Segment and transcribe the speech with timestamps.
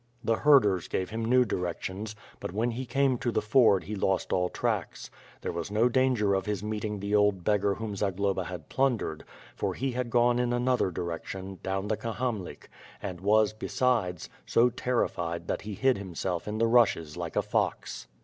[0.23, 4.33] The herders gave him new directions, but when he came to the ford he lost
[4.33, 5.11] all tracks.
[5.41, 9.23] There was no danger of his meeting the old beggar whom Zagloba had plundered,
[9.55, 12.67] for he had gone in another direction, down the Kahamlik,
[12.99, 18.07] and Avas, besides, so terrified that he hid himself in the rushes like a fox.